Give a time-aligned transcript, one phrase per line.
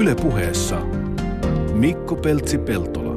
[0.00, 0.80] Yle puheessa
[1.72, 3.16] Mikko Peltsi-Peltola.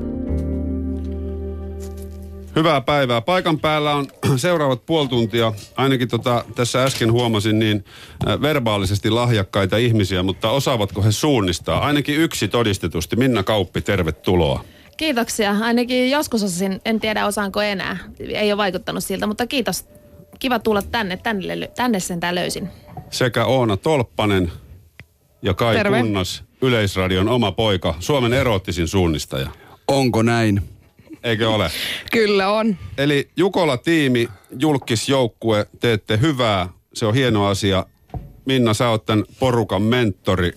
[2.55, 3.21] Hyvää päivää.
[3.21, 5.53] Paikan päällä on seuraavat puoli tuntia.
[5.75, 7.85] Ainakin tota, tässä äsken huomasin niin
[8.27, 11.79] äh, verbaalisesti lahjakkaita ihmisiä, mutta osaavatko he suunnistaa?
[11.79, 13.15] Ainakin yksi todistetusti.
[13.15, 14.63] Minna Kauppi, tervetuloa.
[14.97, 15.55] Kiitoksia.
[15.61, 17.97] Ainakin joskus osasin, en tiedä osaanko enää.
[18.19, 19.85] Ei ole vaikuttanut siltä, mutta kiitos.
[20.39, 22.69] Kiva tulla tänne, tänne, tänne sentään löysin.
[23.09, 24.51] Sekä Oona Tolppanen
[25.41, 26.01] ja Kai Terve.
[26.01, 29.49] Kunnas, Yleisradion oma poika, Suomen eroottisin suunnistaja.
[29.87, 30.61] Onko näin?
[31.23, 31.71] Eikö ole?
[32.11, 32.77] Kyllä on.
[32.97, 34.27] Eli Jukola-tiimi,
[34.59, 36.69] julkisjoukkue, teette hyvää.
[36.93, 37.85] Se on hieno asia.
[38.45, 40.51] Minna, sä oot tämän porukan mentori.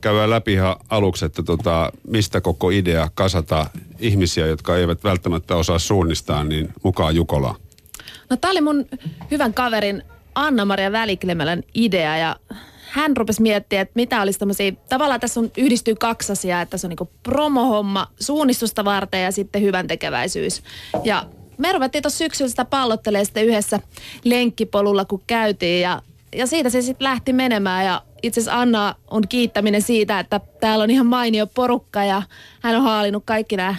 [0.00, 3.66] Käydään läpi ihan aluksi, että tota, mistä koko idea kasata
[3.98, 7.56] ihmisiä, jotka eivät välttämättä osaa suunnistaa, niin mukaan Jukolaan.
[8.30, 8.86] No tää oli mun
[9.30, 10.02] hyvän kaverin
[10.34, 12.36] Anna-Maria Väliklemälän idea ja
[12.96, 16.86] hän rupesi miettimään, että mitä olisi tämmöisiä, tavallaan tässä on, yhdistyy kaksi asiaa, että se
[16.86, 20.62] on niinku promohomma suunnistusta varten ja sitten hyvän tekeväisyys.
[21.04, 21.26] Ja
[21.58, 23.80] me ruvettiin tuossa syksyllä sitä pallottelemaan sitten yhdessä
[24.24, 26.02] lenkkipolulla, kun käytiin ja,
[26.36, 30.82] ja siitä se sitten lähti menemään ja itse asiassa Anna on kiittäminen siitä, että täällä
[30.82, 32.22] on ihan mainio porukka ja
[32.62, 33.74] hän on haalinnut kaikki nämä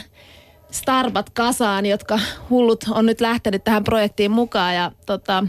[0.72, 2.20] starbat kasaan, jotka
[2.50, 5.44] hullut on nyt lähtenyt tähän projektiin mukaan ja, tota,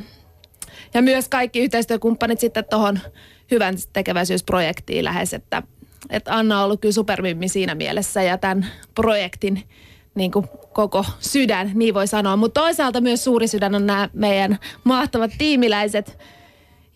[0.95, 2.99] ja myös kaikki yhteistyökumppanit sitten tuohon
[3.51, 5.63] hyvän tekeväisyysprojektiin lähes, että,
[6.11, 9.63] että Anna on ollut kyllä supermimmi siinä mielessä ja tämän projektin
[10.15, 12.37] niin kuin koko sydän, niin voi sanoa.
[12.37, 16.19] Mutta toisaalta myös suuri sydän on nämä meidän mahtavat tiimiläiset,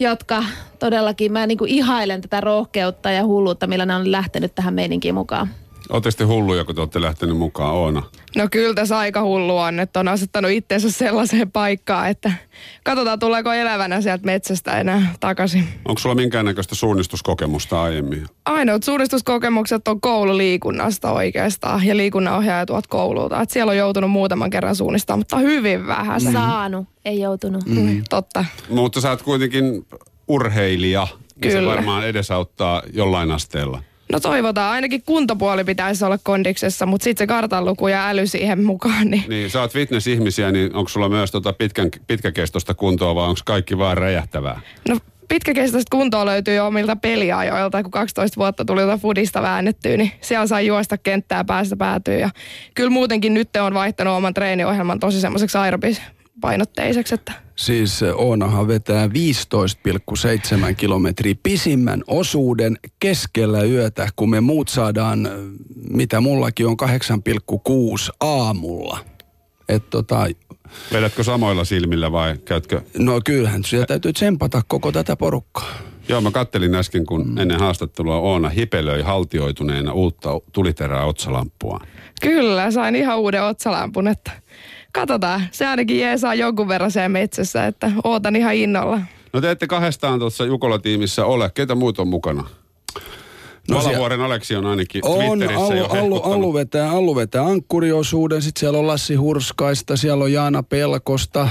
[0.01, 0.45] jotka
[0.79, 5.15] todellakin, mä niin kuin ihailen tätä rohkeutta ja hulluutta, millä ne on lähtenyt tähän meininkiin
[5.15, 5.49] mukaan.
[5.93, 8.03] Olette sitten hulluja, kun te olette lähtenyt mukaan Oona.
[8.37, 12.33] No kyllä tässä aika hullu on, että on asettanut itseensä sellaiseen paikkaan, että
[12.85, 15.69] katsotaan tuleeko elävänä sieltä metsästä enää takaisin.
[15.85, 18.27] Onko sulla minkäännäköistä suunnistuskokemusta aiemmin?
[18.45, 23.41] Ainoat suunnistuskokemukset on koululiikunnasta oikeastaan ja liikunnanohjaaja tuot koululta.
[23.41, 26.21] Et siellä on joutunut muutaman kerran suunnistaa, mutta hyvin vähän.
[26.21, 26.33] Se.
[26.33, 27.67] Saanut, ei joutunut.
[27.67, 28.05] Mm.
[28.11, 28.45] Totta.
[28.69, 29.87] Mutta sä oot kuitenkin
[30.29, 31.07] urheilija.
[31.45, 31.71] Ja se Kyllä.
[31.71, 33.83] varmaan edesauttaa jollain asteella.
[34.13, 39.11] No toivotaan, ainakin kuntopuoli pitäisi olla kondiksessa, mutta sitten se kartanluku ja äly siihen mukaan.
[39.11, 39.25] Niin.
[39.29, 43.79] Niin, sä oot fitness-ihmisiä, niin onko sulla myös tota pitkän, pitkäkestoista kuntoa vai onko kaikki
[43.79, 44.61] vaan räjähtävää?
[44.89, 50.13] No pitkäkestoista kuntoa löytyy jo omilta peliajoilta, kun 12 vuotta tuli jotain fudista väännettyä, niin
[50.21, 52.19] siellä sai juosta kenttää päästä päätyy.
[52.19, 52.31] Ja
[52.75, 56.03] kyllä muutenkin nyt on vaihtanut oman treeniohjelman tosi semmoiseksi aerobis
[56.41, 64.69] painotteiseksi, että Siis eh, Oonahan vetää 15,7 kilometriä pisimmän osuuden keskellä yötä, kun me muut
[64.69, 65.33] saadaan, eh,
[65.91, 68.99] mitä mullakin on 8,6 aamulla.
[69.69, 70.27] Et tota,
[70.93, 72.81] Vedätkö samoilla silmillä vai käytkö?
[72.99, 75.73] no kyllähän siellä täytyy tsempata koko tätä porukkaa.
[76.09, 81.81] Joo, mä kattelin äsken, kun ennen haastattelua Oona hipelöi haltioituneena uutta tuliterää otsalampua.
[82.21, 84.31] kyllä sain ihan uuden otsalampun, että
[84.93, 85.43] katsotaan.
[85.53, 89.01] Se ainakin jeesaa jonkun verran siellä metsässä, että ootan ihan innolla.
[89.33, 91.51] No te ette kahdestaan tuossa Jukola-tiimissä ole.
[91.55, 92.43] Ketä muut on mukana?
[92.43, 92.49] No
[93.69, 96.25] No siellä- Valavuoren Aleksi on ainakin On, Twitterissä Allu, hehkuttanut.
[96.25, 101.49] Allu, vetää, Allu vetää ankkuriosuuden, sitten siellä on Lassi Hurskaista, siellä on Jaana Pelkosta,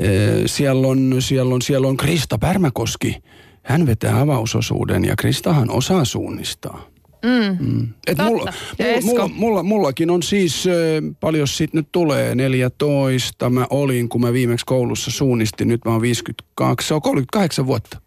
[0.00, 3.16] ee, siellä on, siellä on, siellä on Krista Pärmäkoski.
[3.62, 6.89] Hän vetää avausosuuden ja Kristahan osaa suunnistaa.
[7.22, 7.82] Mm.
[8.06, 8.24] Et Totta.
[8.24, 14.08] mulla, mulla, mulla, mulla, mullakin on siis, ö, paljon sit nyt tulee, 14 mä olin,
[14.08, 18.00] kun mä viimeksi koulussa suunnistin, nyt mä oon 52, se on 38 vuotta.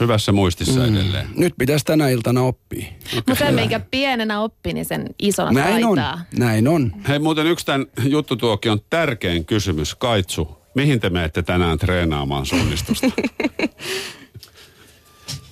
[0.00, 0.94] Hyvässä muistissa mm.
[0.96, 1.26] edelleen.
[1.36, 2.86] Nyt pitäisi tänä iltana oppia.
[3.14, 6.20] Mutta sen, minkä pienenä oppi, niin sen isona Näin on, taitaa.
[6.38, 6.92] näin on.
[7.08, 9.94] Hei muuten yksi tämän juttutuokion tärkein kysymys.
[9.94, 13.06] Kaitsu, mihin te menette tänään treenaamaan suunnistusta?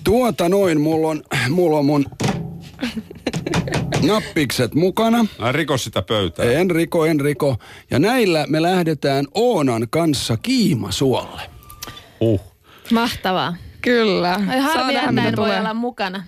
[0.05, 2.05] Tuota noin, mulla on, mulla on mun
[4.09, 5.27] nappikset mukana.
[5.39, 6.45] Ai riko sitä pöytää.
[6.53, 7.57] En riko, en riko.
[7.91, 11.43] Ja näillä me lähdetään Oonan kanssa Kiimasuolle.
[12.21, 12.41] Uh.
[12.93, 13.57] Mahtavaa.
[13.83, 14.41] Kyllä.
[14.49, 15.61] Ai harmi, että en voi tulee.
[15.61, 16.25] olla mukana.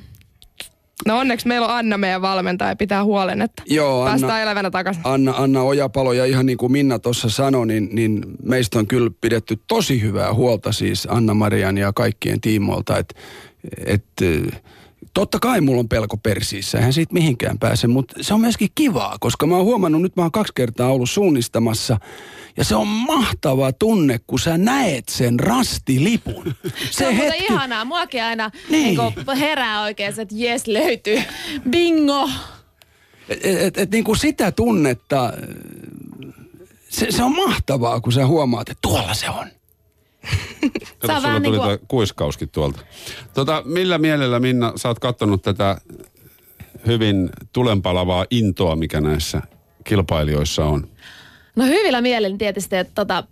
[1.07, 4.71] No onneksi meillä on Anna meidän valmentaja ja pitää huolen, että Joo, Anna- päästään elävänä
[4.71, 5.03] takaisin.
[5.05, 9.11] Anna, Anna Ojapalo ja ihan niin kuin Minna tuossa sanoi, niin, niin meistä on kyllä
[9.21, 13.15] pidetty tosi hyvää huolta siis Anna-Marian ja kaikkien tiimoilta, että
[13.87, 14.63] et, eh,
[15.15, 19.17] totta kai mulla on pelko persiissä, eihän siitä mihinkään pääse, mutta se on myöskin kivaa,
[19.21, 21.99] koska mä oon huomannut, nyt mä oon kaksi kertaa ollut suunnistamassa,
[22.57, 26.55] ja se on mahtava tunne, kun sä näet sen rastilipun.
[26.91, 27.85] Se on muuten ihanaa.
[27.85, 28.99] Muakin aina Niin.
[29.27, 29.39] niin.
[29.39, 31.23] herää oikein, se, että jes löytyy.
[31.71, 32.31] Bingo!
[33.29, 35.33] Et, et, et niin kuin sitä tunnetta,
[36.89, 39.47] se, se on mahtavaa, kun sä huomaat, että tuolla se on.
[40.99, 42.81] Kato, sulla tuli niinku- tuo kuiskauskin tuolta.
[43.35, 45.77] Tota, millä mielellä, Minna, sä oot kattonut tätä
[46.87, 49.43] hyvin tulenpalavaa intoa, mikä näissä
[49.85, 50.89] kilpailijoissa on?
[51.57, 53.25] No hyvillä mielin tietysti, että, tota,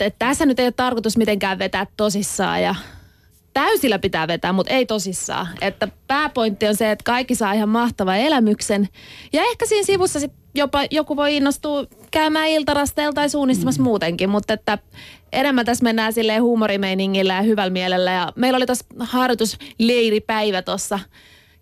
[0.00, 2.74] että tässä nyt ei ole tarkoitus mitenkään vetää tosissaan ja
[3.52, 5.48] täysillä pitää vetää, mutta ei tosissaan.
[5.60, 8.88] Että pääpointti on se, että kaikki saa ihan mahtavan elämyksen.
[9.32, 13.84] Ja ehkä siinä sivussa sit jopa joku voi innostua käymään iltarasteella tai suunnistamassa mm.
[13.84, 14.78] muutenkin, mutta että
[15.32, 18.10] enemmän tässä mennään silleen huumorimeiningillä ja hyvällä mielellä.
[18.10, 20.98] Ja meillä oli tuossa harjoitusleiripäivä tuossa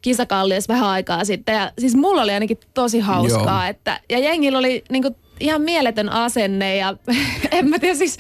[0.03, 1.55] kisakalliossa vähän aikaa sitten.
[1.55, 3.69] Ja siis mulla oli ainakin tosi hauskaa.
[3.69, 6.97] Että, ja jengillä oli niinku ihan mieletön asenne ja
[7.53, 8.17] en mä tiedä siis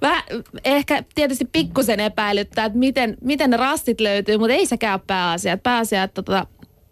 [0.00, 0.22] vähän,
[0.64, 5.56] ehkä tietysti pikkusen epäilyttää, että miten, miten ne rastit löytyy, mutta ei sekään ole pääasia.
[5.56, 6.46] Pääasia, että tota,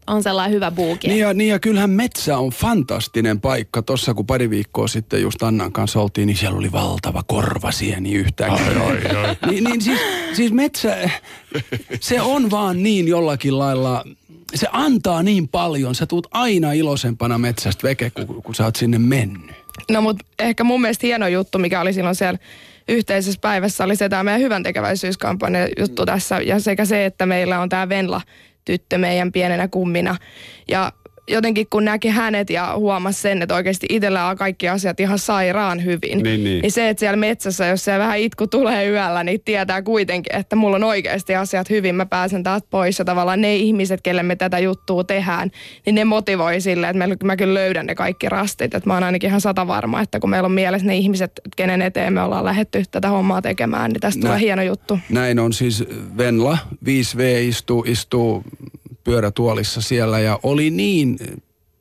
[0.07, 1.09] on sellainen hyvä buuki.
[1.09, 3.83] Niin ja, niin ja kyllähän metsä on fantastinen paikka.
[3.83, 8.67] Tuossa kun pari viikkoa sitten just Annan kanssa oltiin, niin siellä oli valtava korvasieni yhtäkkiä.
[8.67, 9.37] Ai, ai, ai.
[9.51, 10.01] niin, niin siis,
[10.33, 11.11] siis metsä,
[12.01, 14.05] se on vaan niin jollakin lailla
[14.55, 15.95] se antaa niin paljon.
[15.95, 19.60] Sä tuut aina iloisempana metsästä veke, kun, kun sä oot sinne mennyt.
[19.91, 22.39] No mutta ehkä mun mielestä hieno juttu, mikä oli silloin siellä
[22.89, 26.41] yhteisessä päivässä, oli se tämä meidän hyvän tekeväisyyskampanja juttu tässä.
[26.41, 28.21] Ja sekä se, että meillä on tämä Venla
[28.65, 30.17] tyttö meidän pienenä kummina.
[30.69, 30.93] Ja
[31.31, 35.85] jotenkin kun näki hänet ja huomasi sen, että oikeasti itsellä on kaikki asiat ihan sairaan
[35.85, 36.23] hyvin.
[36.23, 36.63] Niin, niin.
[36.63, 40.57] niin se, että siellä metsässä, jos se vähän itku tulee yöllä, niin tietää kuitenkin, että
[40.57, 41.95] mulla on oikeasti asiat hyvin.
[41.95, 45.51] Mä pääsen taas pois ja tavallaan ne ihmiset, kelle me tätä juttua tehdään,
[45.87, 48.75] niin ne motivoi sille, että mä kyllä löydän ne kaikki rastit.
[48.75, 51.83] Että mä oon ainakin ihan sata varma, että kun meillä on mielessä ne ihmiset, kenen
[51.83, 54.99] eteen me ollaan lähetty tätä hommaa tekemään, niin tästä Nä, tulee hieno juttu.
[55.09, 55.85] Näin on siis
[56.17, 58.45] Venla, 5V istuu, istuu
[59.05, 61.19] pyörätuolissa siellä ja oli niin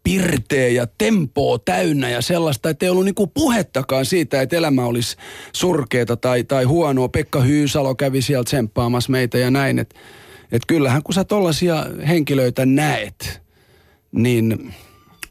[0.04, 5.18] pirteä ja tempoa täynnä ja sellaista, että ei ollut niinku puhettakaan siitä, että elämä olisi
[5.54, 7.10] surkeeta tai, tai huonoa.
[7.10, 9.80] Pekka Hyysalo kävi sieltä tsemppaamassa meitä ja näin.
[9.80, 9.96] Että
[10.52, 13.42] et kyllähän kun sä tollaisia henkilöitä näet,
[14.12, 14.74] niin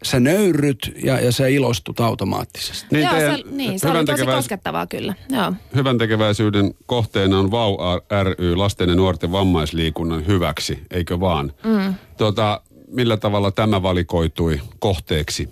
[0.02, 2.86] sä nöyryt ja, ja sä ilostut automaattisesti.
[2.90, 5.14] Niin, Joo, se, niin, se oli tosi koskettavaa kyllä.
[5.30, 5.52] Joo.
[5.74, 7.76] Hyvän tekeväisyyden kohteena on VAU
[8.22, 11.52] ry, lasten ja nuorten vammaisliikunnan hyväksi, eikö vaan?
[11.64, 11.94] Mm.
[12.16, 15.48] Tota, millä tavalla tämä valikoitui kohteeksi?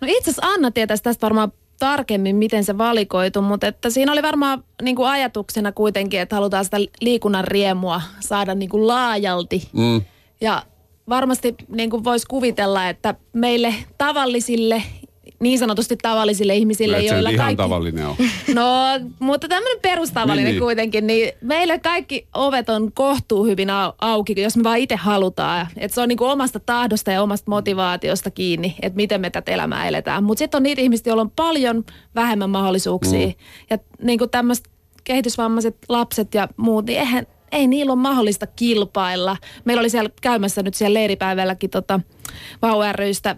[0.00, 4.22] No itse asiassa Anna tietäisi tästä varmaan tarkemmin, miten se valikoitu, mutta että siinä oli
[4.22, 9.68] varmaan niin kuin ajatuksena kuitenkin, että halutaan sitä liikunnan riemua saada niin kuin laajalti.
[9.72, 10.02] Mm.
[10.40, 10.62] Ja
[11.08, 14.82] varmasti niin kuin voisi kuvitella, että meille tavallisille
[15.40, 17.62] niin sanotusti tavallisille ihmisille, no, joilla ihan kaikki...
[17.62, 18.16] tavallinen on.
[18.54, 18.64] No,
[19.18, 20.62] mutta tämmöinen perustavallinen niin, niin.
[20.62, 23.68] kuitenkin, niin meille kaikki ovet on kohtuu hyvin
[23.98, 25.66] auki, jos me vaan itse halutaan.
[25.76, 29.52] Että se on niin kuin omasta tahdosta ja omasta motivaatiosta kiinni, että miten me tätä
[29.52, 30.24] elämää eletään.
[30.24, 33.26] Mutta sitten on niitä ihmisiä, joilla on paljon vähemmän mahdollisuuksia.
[33.26, 33.34] Mm.
[33.70, 34.68] Ja niin kuin tämmöiset
[35.04, 39.36] kehitysvammaiset lapset ja muut, niin eihän, ei niillä ole mahdollista kilpailla.
[39.64, 42.00] Meillä oli siellä käymässä nyt siellä leiripäivälläkin tota,
[42.62, 43.36] Vau rystä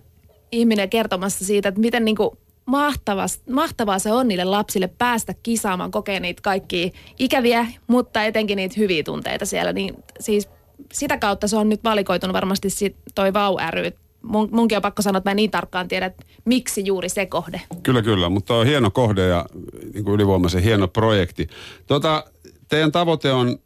[0.52, 2.30] ihminen kertomassa siitä, että miten niin kuin
[2.66, 8.74] mahtavaa, mahtavaa se on niille lapsille päästä kisaamaan, kokea niitä kaikkia ikäviä, mutta etenkin niitä
[8.78, 9.72] hyviä tunteita siellä.
[9.72, 10.48] Niin siis
[10.92, 13.90] sitä kautta se on nyt valikoitunut varmasti sit toi Vau ry.
[14.22, 17.26] Mun, munkin on pakko sanoa, että mä en niin tarkkaan tiedä, että miksi juuri se
[17.26, 17.60] kohde.
[17.82, 19.46] Kyllä, kyllä, mutta on hieno kohde ja
[19.94, 21.48] niin kuin ylivoimaisen hieno projekti.
[21.86, 22.24] Tota,
[22.68, 23.58] teidän tavoite on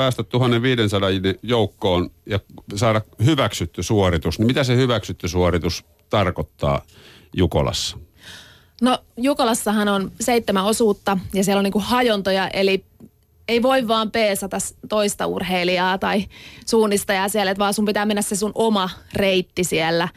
[0.00, 1.10] päästä 1500
[1.42, 2.40] joukkoon ja
[2.76, 4.38] saada hyväksytty suoritus.
[4.38, 6.82] Niin mitä se hyväksytty suoritus tarkoittaa
[7.36, 7.98] Jukolassa?
[8.82, 12.84] No Jukolassahan on seitsemän osuutta ja siellä on niinku hajontoja, eli
[13.48, 16.24] ei voi vaan peesata toista urheilijaa tai
[16.66, 20.08] suunnistajaa siellä, vaan sun pitää mennä se sun oma reitti siellä,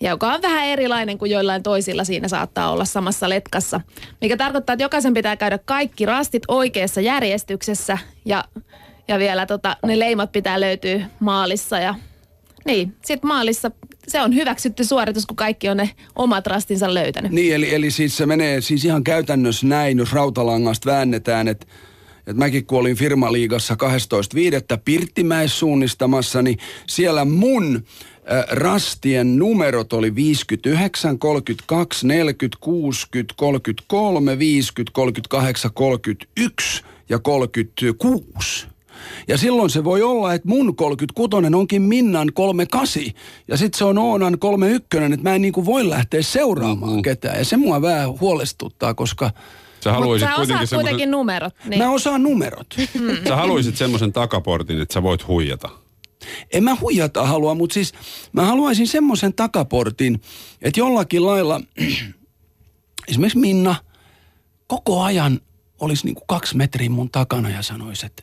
[0.00, 3.80] joka on vähän erilainen kuin joillain toisilla siinä saattaa olla samassa letkassa.
[4.20, 8.44] Mikä tarkoittaa, että jokaisen pitää käydä kaikki rastit oikeassa järjestyksessä ja,
[9.08, 11.94] ja vielä tota, ne leimat pitää löytyä maalissa ja
[12.64, 13.70] niin, sitten maalissa
[14.08, 17.32] se on hyväksytty suoritus, kun kaikki on ne omat rastinsa löytänyt.
[17.32, 21.66] Niin, eli, eli siis se menee siis ihan käytännössä näin, jos rautalangasta väännetään, että
[22.26, 23.74] et mäkin kun olin firmaliigassa
[24.74, 24.80] 12.5.
[24.84, 34.92] Pirttimäessä suunnistamassa, niin siellä mun äh, rastien numerot oli 59, 32, 40, 60, 33, 50,
[34.92, 38.69] 38, 31 ja 36.
[39.28, 43.02] Ja silloin se voi olla, että mun 36 onkin Minnan 38
[43.48, 47.02] ja sitten se on Oonan 31, että mä en niinku voi lähteä seuraamaan mm-hmm.
[47.02, 47.38] ketään.
[47.38, 49.30] Ja se mua vähän huolestuttaa, koska...
[49.84, 50.78] Sä, haluaisit sä kuitenkin, semmoisen...
[50.78, 51.54] kuitenkin numerot.
[51.64, 51.82] Niin.
[51.82, 52.66] Mä osaan numerot.
[53.00, 53.16] Mm.
[53.28, 55.68] Sä haluaisit semmoisen takaportin, että sä voit huijata.
[56.52, 57.92] En mä huijata halua, mutta siis
[58.32, 60.20] mä haluaisin semmoisen takaportin,
[60.62, 61.60] että jollakin lailla,
[63.08, 63.74] esimerkiksi Minna,
[64.66, 65.40] koko ajan
[65.80, 68.22] olisi niinku kaksi metriä mun takana ja sanoisi, että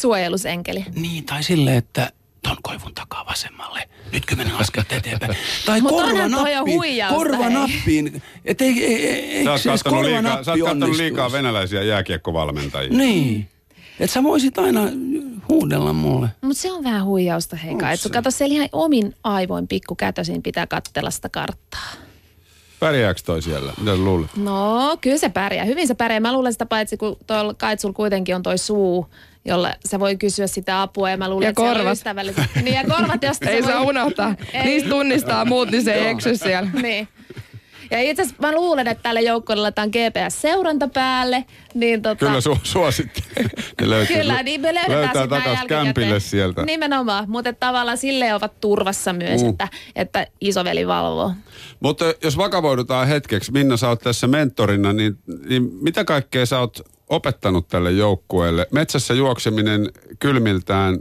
[0.00, 0.84] Suojelusenkeli.
[0.94, 2.12] Niin, tai sille, että
[2.42, 3.88] ton koivun takaa vasemmalle.
[4.12, 5.36] nytkö mennään askelta eteenpäin.
[5.66, 8.22] Tai Mut korvanappiin, korvanappiin.
[8.44, 11.82] Et ei, ei, ei, Sä oot se edes kattonut liikaa, sä oot kattonut liikaa venäläisiä
[11.82, 12.92] jääkiekkovalmentajia.
[12.92, 13.48] Niin.
[14.00, 14.80] Että sä voisit aina
[15.48, 16.28] huudella mulle.
[16.40, 17.86] Mutta se on vähän huijausta, Heika.
[17.86, 18.12] Onks Et sun se?
[18.12, 21.88] kato, siellä ihan omin aivoin pikkukätösin pitää katsella sitä karttaa.
[22.80, 23.72] Pärjääkö toi siellä?
[23.78, 24.36] Mitä sä luulet?
[24.36, 25.64] No, kyllä se pärjää.
[25.64, 26.20] Hyvin se pärjää.
[26.20, 29.06] Mä luulen sitä paitsi, kun tuolla Kaitsul kuitenkin on toi suu,
[29.48, 31.10] jolle se voi kysyä sitä apua.
[31.10, 31.92] Ja mä luulen, Ja että korvat.
[31.92, 32.44] ystävälliset.
[32.62, 33.86] Niin, ja korvat, josta Ei se saa voi...
[33.86, 34.34] unohtaa.
[34.52, 34.64] Ei.
[34.64, 36.70] Niistä tunnistaa muut, niin se ei eksy siellä.
[36.82, 37.08] niin.
[37.90, 41.44] Ja itse asiassa mä luulen, että tälle joukkueelle laitetaan GPS-seuranta päälle.
[41.74, 43.50] Niin tota, Kyllä su- suosittelen.
[43.80, 45.00] Löytyy, Kyllä, niin me löydetään
[45.30, 45.66] löytää jälkikäteen.
[45.84, 46.62] kämpille sieltä.
[46.64, 49.48] Nimenomaan, mutta tavallaan sille ovat turvassa myös, Mm.
[49.48, 51.32] että, että isoveli valvoo.
[51.80, 56.80] Mutta jos vakavoidutaan hetkeksi, Minna, sä oot tässä mentorina, niin, niin mitä kaikkea sä oot
[57.08, 58.66] opettanut tälle joukkueelle?
[58.72, 60.98] Metsässä juokseminen kylmiltään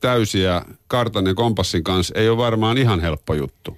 [0.00, 3.76] täysiä kartan ja kompassin kanssa ei ole varmaan ihan helppo juttu.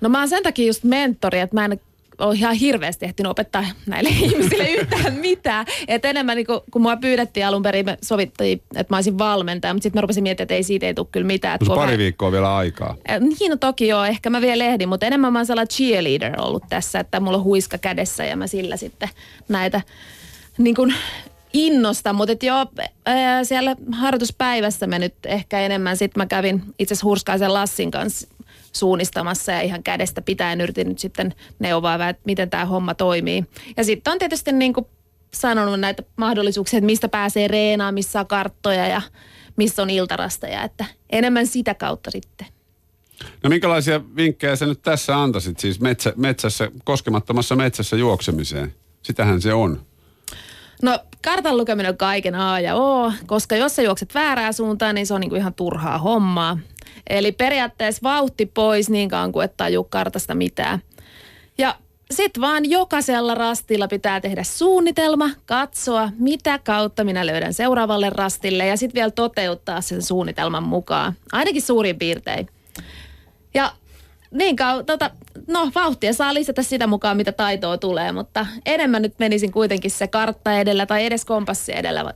[0.00, 1.80] No mä oon sen takia just mentori, että mä en
[2.18, 5.66] ole ihan hirveästi ehtinyt opettaa näille ihmisille yhtään mitään.
[5.88, 9.74] Että enemmän niin kun, kun mua pyydettiin alun perin, me sovittiin, että mä olisin valmentaja,
[9.74, 11.58] mutta sitten mä rupesin miettimään, että ei siitä ei tule kyllä mitään.
[11.58, 12.96] kun pari mä- viikkoa vielä aikaa?
[13.20, 16.64] Niin no toki joo, ehkä mä vielä ehdin, mutta enemmän mä oon sellainen cheerleader ollut
[16.68, 19.08] tässä, että mulla on huiska kädessä ja mä sillä sitten
[19.48, 19.80] näitä
[20.58, 20.94] niin kuin
[21.52, 22.66] innosta, mutta et joo,
[23.06, 28.28] ää, siellä harjoituspäivässä me nyt ehkä enemmän, sitten mä kävin itse asiassa Hurskaisen Lassin kanssa
[28.72, 33.44] suunnistamassa ja ihan kädestä pitäen yritin nyt sitten neuvoa, että miten tämä homma toimii.
[33.76, 34.86] Ja sitten on tietysti niin kuin
[35.34, 39.02] sanonut näitä mahdollisuuksia, että mistä pääsee reenaan, missä on karttoja ja
[39.56, 42.46] missä on iltarasteja, että enemmän sitä kautta sitten.
[43.42, 48.74] No minkälaisia vinkkejä sä nyt tässä antaisit siis metsä, metsässä, koskemattomassa metsässä juoksemiseen?
[49.02, 49.86] Sitähän se on.
[50.82, 55.06] No kartan lukeminen on kaiken A ja O, koska jos sä juokset väärään suuntaan, niin
[55.06, 56.58] se on niinku ihan turhaa hommaa.
[57.10, 60.82] Eli periaatteessa vauhti pois niin kauan kuin et taju kartasta mitään.
[61.58, 61.74] Ja
[62.10, 68.76] sitten vaan jokaisella rastilla pitää tehdä suunnitelma, katsoa mitä kautta minä löydän seuraavalle rastille ja
[68.76, 71.12] sitten vielä toteuttaa sen suunnitelman mukaan.
[71.32, 72.48] Ainakin suurin piirtein.
[73.54, 73.72] Ja
[74.30, 75.10] niin kau, tota,
[75.46, 80.06] no vauhtia saa lisätä sitä mukaan, mitä taitoa tulee, mutta enemmän nyt menisin kuitenkin se
[80.06, 82.14] kartta edellä tai edes kompassi edellä.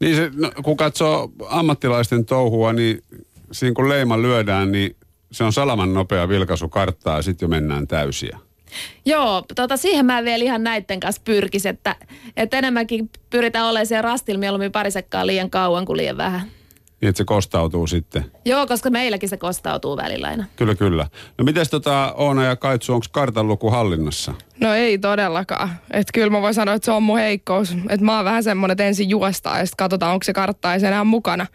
[0.00, 3.04] Niin se, no, kun katsoo ammattilaisten touhua, niin
[3.52, 4.96] siinä kun leima lyödään, niin
[5.32, 8.38] se on salaman nopea vilkaisu karttaa ja sitten jo mennään täysiä.
[9.04, 11.96] Joo, tota, siihen mä vielä ihan näitten kanssa pyrkis, että,
[12.36, 16.50] että enemmänkin pyritään olemaan siellä rastilla mieluummin pari sekkaa liian kauan kuin liian vähän.
[17.02, 18.24] Niin että se kostautuu sitten.
[18.44, 20.44] Joo, koska meilläkin se kostautuu välillä aina.
[20.56, 21.06] Kyllä, kyllä.
[21.38, 24.34] No miten tota Oona ja Kaitsu, onko kartanluku hallinnassa?
[24.62, 25.70] No ei todellakaan.
[25.90, 27.76] Että kyllä mä voin sanoa, että se on mun heikkous.
[27.88, 30.82] Että mä oon vähän semmonen, että ensin juostaan ja sitten katsotaan, onko se kartta edes
[30.84, 31.46] enää mukana.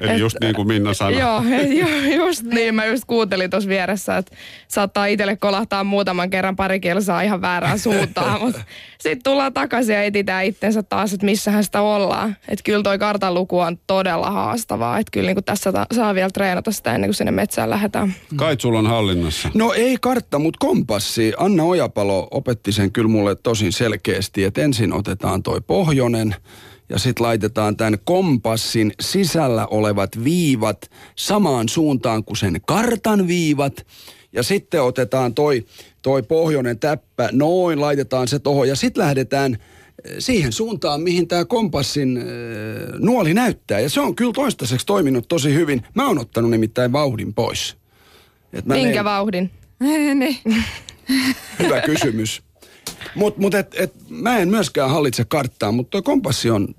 [0.00, 1.18] Eli Et- just niin kuin Minna sanoi.
[1.18, 1.42] Joo,
[1.80, 2.74] ju- just niin.
[2.74, 4.36] Mä just kuuntelin tuossa vieressä, että
[4.68, 8.40] saattaa itselle kolahtaa muutaman kerran pari kilsaa ihan väärään suuntaan.
[8.44, 8.60] Mutta
[9.00, 12.36] sitten tullaan takaisin ja etsitään itsensä taas, että missähän sitä ollaan.
[12.48, 14.98] Että kyllä toi kartanluku on todella haastavaa.
[14.98, 18.14] Että kyllä niin tässä ta- saa vielä treenata sitä ennen kuin sinne metsään lähdetään.
[18.36, 19.50] Kaitsulla on hallinnassa.
[19.54, 21.32] No ei kartta, mutta kompassi.
[21.38, 26.34] Anna Ojapalo opetti sen kyllä mulle tosi selkeästi, että ensin otetaan toi pohjonen
[26.88, 33.86] ja sitten laitetaan tämän kompassin sisällä olevat viivat samaan suuntaan kuin sen kartan viivat.
[34.32, 35.64] Ja sitten otetaan toi,
[36.02, 41.44] toi pohjoinen täppä, noin laitetaan se tohon ja sitten lähdetään eh, siihen suuntaan, mihin tämä
[41.44, 42.24] kompassin äh,
[42.98, 43.80] nuoli näyttää.
[43.80, 45.82] Ja se on kyllä toistaiseksi toiminut tosi hyvin.
[45.94, 47.76] Mä oon ottanut nimittäin vauhdin pois.
[48.52, 49.50] Et mä Minkä meen- vauhdin?
[50.14, 50.38] niin.
[51.62, 52.42] Hyvä kysymys.
[53.14, 56.74] Mutta mut et, et, mä en myöskään hallitse karttaa, mutta tuo kompassi on,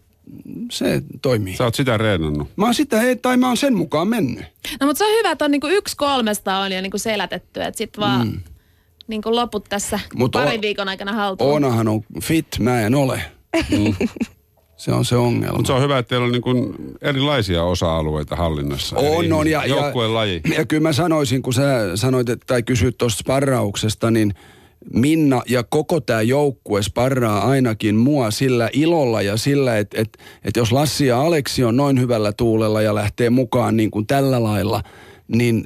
[0.72, 1.56] se toimii.
[1.56, 2.48] Sä oot sitä reenannut.
[2.56, 4.46] Mä oon sitä, ei, tai mä oon sen mukaan mennyt.
[4.80, 7.78] No mutta se on hyvä, että on niinku yksi kolmesta on jo niinku selätetty, että
[7.78, 8.40] sitten vaan mm.
[9.08, 11.52] niinku loput tässä Mut parin o- viikon aikana haltuun.
[11.52, 13.22] Oonahan on fit, mä en ole.
[14.80, 15.58] Se on se ongelma.
[15.58, 18.96] Mutta se on hyvä, että teillä on niin kuin erilaisia osa-alueita hallinnassa.
[18.96, 19.48] On, on.
[19.48, 20.42] Ja, Joukkueen laji.
[20.58, 24.34] ja kyllä mä sanoisin, kun sä sanoit, että, tai kysyt tuosta sparrauksesta, niin
[24.94, 30.60] Minna ja koko tämä joukkue sparraa ainakin mua sillä ilolla ja sillä, että, että, että
[30.60, 34.84] jos Lassi ja Aleksi on noin hyvällä tuulella ja lähtee mukaan niin kuin tällä lailla,
[35.28, 35.66] niin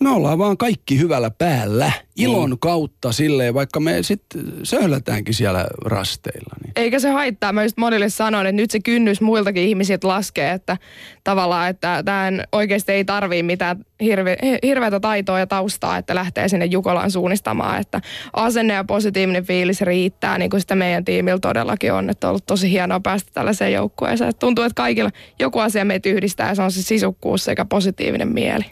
[0.00, 1.92] me ollaan vaan kaikki hyvällä päällä.
[2.16, 6.54] Ilon kautta silleen, vaikka me sitten söhlätäänkin siellä rasteilla.
[6.64, 6.72] Niin.
[6.76, 7.52] Eikä se haittaa.
[7.52, 10.76] Mä just monille sanon, että nyt se kynnys muiltakin ihmisiltä laskee, että
[11.24, 16.64] tavallaan, että tämän oikeasti ei tarvii mitään hirve, hirveätä taitoa ja taustaa, että lähtee sinne
[16.64, 18.00] Jukolaan suunnistamaan, että
[18.32, 22.46] asenne ja positiivinen fiilis riittää, niin kuin sitä meidän tiimillä todellakin on, että on ollut
[22.46, 24.30] tosi hienoa päästä tällaiseen joukkueeseen.
[24.30, 28.28] Että tuntuu, että kaikilla joku asia meitä yhdistää ja se on se sisukkuus sekä positiivinen
[28.28, 28.64] mieli.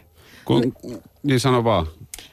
[0.45, 0.73] Kun,
[1.27, 1.87] niin sano vaan.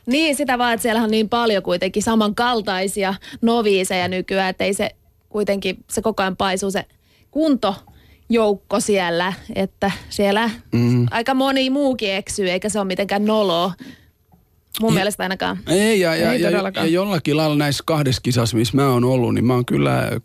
[0.07, 4.91] Niin, sitä vaan, että siellä on niin paljon kuitenkin samankaltaisia noviiseja nykyään, että ei se
[5.29, 6.85] kuitenkin, se koko ajan paisuu se
[7.31, 11.07] kuntojoukko siellä, että siellä mm.
[11.11, 13.73] aika moni muukin eksyy, eikä se ole mitenkään noloa.
[14.81, 15.59] Mun Ja- mielestä ainakaan.
[15.69, 16.93] Ei, ja, ja, Ei ja, ja, todellakaan.
[16.93, 20.21] jollakin lailla näissä kahdessa kisassa, missä mä oon ollut, niin mä oon kyllä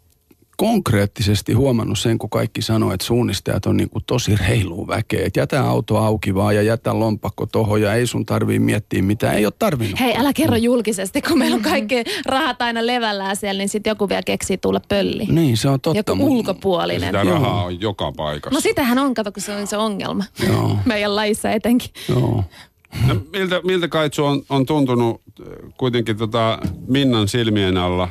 [0.59, 5.25] konkreettisesti huomannut sen, kun kaikki sanoo, että suunnistajat on niin kuin tosi reilua väkeä.
[5.25, 9.35] Että jätä auto auki vaan ja jätä lompakko tohon ja ei sun tarvii miettiä mitään.
[9.35, 9.99] Ei ole tarvinnut.
[9.99, 14.09] Hei, älä kerro julkisesti, kun meillä on kaikki rahat aina levällään siellä, niin sitten joku
[14.09, 15.25] vielä keksii tulla pölli.
[15.25, 16.11] Niin, se on totta.
[16.11, 17.09] Joku ulkopuolinen.
[17.09, 18.57] Sitä rahaa on joka paikassa.
[18.57, 20.23] No sitähän on, kato, kun se on se ongelma.
[20.47, 20.77] Joo.
[20.85, 21.89] Meidän lajissa etenkin.
[22.09, 22.43] Joo.
[23.07, 25.47] No, miltä, miltä Kaitsu on, on tuntunut äh,
[25.77, 28.09] kuitenkin tota Minnan silmien alla?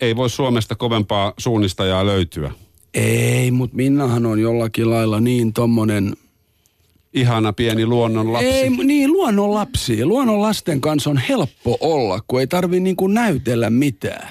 [0.00, 2.52] Ei voi Suomesta kovempaa suunnistajaa löytyä.
[2.94, 6.12] Ei, mutta Minnahan on jollakin lailla niin tommonen...
[7.14, 8.46] Ihana pieni luonnon lapsi.
[8.48, 10.04] Ei, niin, luonnon lapsi.
[10.04, 14.28] Luonnon lasten kanssa on helppo olla, kun ei tarvi niinku näytellä mitään.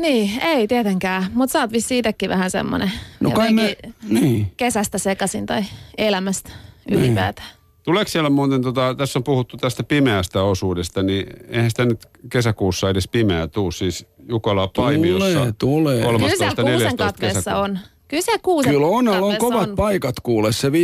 [0.00, 1.26] Niin, ei tietenkään.
[1.34, 3.76] Mutta sä oot vissi itsekin vähän semmonen No kai me,
[4.08, 4.52] niin.
[4.56, 5.62] kesästä sekaisin tai
[5.98, 6.50] elämästä
[6.90, 7.48] ylipäätään.
[7.82, 12.90] Tuleeko siellä muuten, tota, tässä on puhuttu tästä pimeästä osuudesta, niin eihän sitä nyt kesäkuussa
[12.90, 13.70] edes pimeä tuu.
[13.70, 15.28] Siis Jukola Paimiossa.
[15.28, 15.96] Tulee, tulee.
[16.00, 16.62] Kyllä siellä 13.
[16.62, 17.04] kuusen 14.
[17.04, 17.62] katveessa kesäkuuta.
[17.62, 17.78] on.
[18.08, 19.76] Kyllä siellä kuusen Kyllä on, on kovat on.
[19.76, 20.52] paikat kuule.
[20.52, 20.74] Se 15,7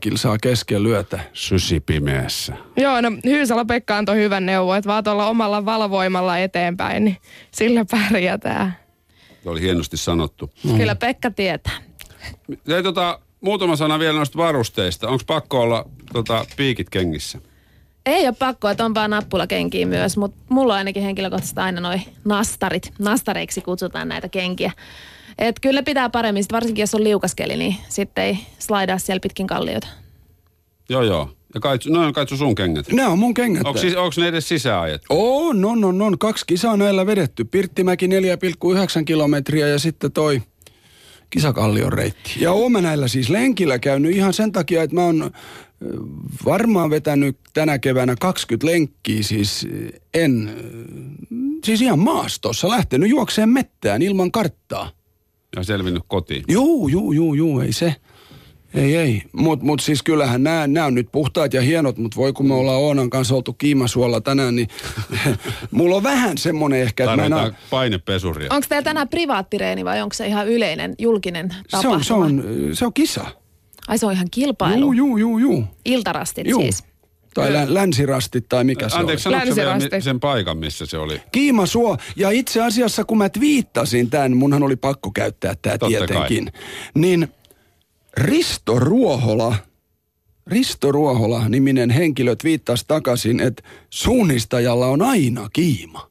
[0.00, 1.20] kilsaa kesken lyötä.
[1.32, 2.56] Sysi pimeässä.
[2.76, 7.16] Joo, no Hyysala Pekka antoi hyvän neuvon, että vaan tuolla omalla valvoimalla eteenpäin, niin
[7.50, 8.76] sillä pärjätään.
[9.42, 10.50] Se oli hienosti sanottu.
[10.76, 11.78] Kyllä Pekka tietää.
[12.66, 15.08] Ja tota, muutama sana vielä noista varusteista.
[15.08, 17.38] Onko pakko olla tota, piikit kengissä?
[18.08, 21.98] Ei ole pakko, että on vaan nappulakenkiä myös, mutta mulla on ainakin henkilökohtaisesti aina noi
[22.24, 22.92] nastarit.
[22.98, 24.72] Nastareiksi kutsutaan näitä kenkiä.
[25.38, 29.46] Et kyllä pitää paremmin, sit varsinkin jos on liukaskeli, niin sitten ei slaidaa siellä pitkin
[29.46, 29.88] kallioita.
[30.88, 31.30] Joo, joo.
[31.54, 32.92] Ja kaitsu, no on kaitsu sun kengät.
[32.92, 33.66] Nämä on mun kengät.
[33.66, 35.06] Onko, siis, onko ne edes sisääajettu?
[35.08, 36.18] On, on, on, on.
[36.18, 37.44] Kaksi kisaa näillä vedetty.
[37.44, 38.12] Pirttimäki 4,9
[39.04, 40.42] kilometriä ja sitten toi
[41.30, 42.34] kisakallion reitti.
[42.40, 45.30] Ja oon mä näillä siis lenkillä käynyt ihan sen takia, että mä oon
[46.44, 50.62] varmaan vetänyt tänä keväänä 20 lenkkiä, siis ö, en, ö,
[51.64, 54.90] siis ihan maastossa, lähtenyt juokseen mettään ilman karttaa.
[55.56, 56.44] Ja selvinnyt kotiin.
[56.48, 57.94] Juu, juu, juu, juu, ei se.
[58.74, 59.22] Ei, ei.
[59.32, 62.80] Mutta mut siis kyllähän nämä on nyt puhtaat ja hienot, mutta voi kun me ollaan
[62.80, 64.68] Oonan kanssa oltu kiimasuolla tänään, niin
[65.70, 68.48] mulla on vähän semmoinen ehkä, että mä en Tarvitaan oo- painepesuria.
[68.50, 72.02] Onko teillä tänään privaattireeni vai onko se ihan yleinen, julkinen tapahtuma?
[72.02, 73.26] se on, se, on, se on kisa.
[73.88, 74.92] Ai se on ihan kilpailu.
[74.92, 75.64] Juu, juu, juu, juu.
[75.84, 76.62] Iltarastit Juu.
[76.62, 76.84] siis.
[77.34, 79.34] Tai lä- länsirastit tai mikä se Anteeksi, oli.
[79.36, 81.20] sanotko sä vielä sen paikan, missä se oli?
[81.32, 81.96] Kiimasuo.
[82.16, 86.52] Ja itse asiassa kun mä twiittasin tämän, munhan oli pakko käyttää tämä tietenkin.
[86.94, 87.28] Niin
[88.16, 89.54] Risto Ruohola,
[90.46, 96.07] Risto Ruohola niminen henkilö twiittasi takaisin, että suunnistajalla on aina kiima.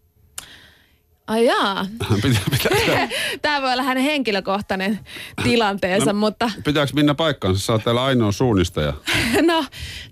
[1.28, 1.86] Ai jaa.
[2.16, 3.10] Pitää, pitää,
[3.42, 5.00] Tämä voi olla hänen henkilökohtainen
[5.44, 6.20] tilanteensa, No.
[6.20, 7.62] mutta pitääkö Minna paikkaansa?
[7.66, 8.94] Sä oot täällä ainoa suunnistaja.
[9.48, 9.66] no,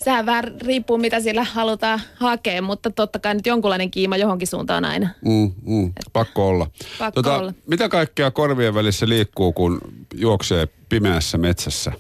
[0.04, 4.86] sehän vähän riippuu mitä sillä halutaan hakea, mutta totta kai nyt jonkunlainen kiima johonkin suuntaan
[4.86, 5.10] aina.
[5.26, 6.68] Mm, mm, pakko olla.
[7.00, 7.54] Pakko olla.
[7.68, 9.82] Mitä kaikkea korvien välissä liikkuu, kun
[10.14, 11.92] juoksee pimeässä metsässä